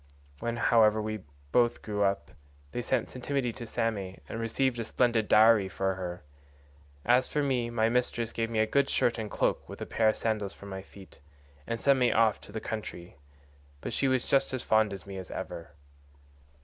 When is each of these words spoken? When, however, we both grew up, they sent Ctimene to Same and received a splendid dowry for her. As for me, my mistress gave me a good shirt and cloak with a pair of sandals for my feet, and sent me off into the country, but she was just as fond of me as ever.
When, 0.39 0.57
however, 0.57 0.99
we 0.99 1.19
both 1.51 1.83
grew 1.83 2.01
up, 2.01 2.31
they 2.71 2.81
sent 2.81 3.07
Ctimene 3.09 3.53
to 3.53 3.67
Same 3.67 4.19
and 4.27 4.39
received 4.39 4.79
a 4.79 4.83
splendid 4.83 5.27
dowry 5.27 5.69
for 5.69 5.93
her. 5.93 6.23
As 7.05 7.27
for 7.27 7.43
me, 7.43 7.69
my 7.69 7.87
mistress 7.87 8.33
gave 8.33 8.49
me 8.49 8.57
a 8.57 8.65
good 8.65 8.89
shirt 8.89 9.19
and 9.19 9.29
cloak 9.29 9.69
with 9.69 9.79
a 9.79 9.85
pair 9.85 10.09
of 10.09 10.15
sandals 10.15 10.55
for 10.55 10.65
my 10.65 10.81
feet, 10.81 11.19
and 11.67 11.79
sent 11.79 11.99
me 11.99 12.11
off 12.11 12.37
into 12.37 12.51
the 12.51 12.59
country, 12.59 13.17
but 13.79 13.93
she 13.93 14.07
was 14.07 14.25
just 14.25 14.55
as 14.55 14.63
fond 14.63 14.91
of 14.91 15.05
me 15.05 15.17
as 15.17 15.29
ever. 15.29 15.75